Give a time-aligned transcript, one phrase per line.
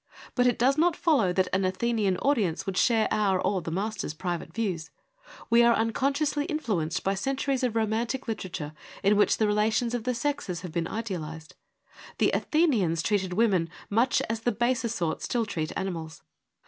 [0.33, 4.15] But it does not follow that an Athenian audience would share our or the master's
[4.15, 4.89] private views.
[5.51, 10.15] We are unconsciously influenced by centuries of romantic literature in which the relations of the
[10.15, 11.53] sexes have been idealised.
[12.17, 16.23] The Athenians treated women much as the baser sort still treat animals.